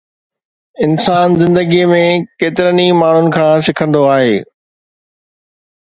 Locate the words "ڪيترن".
2.43-2.81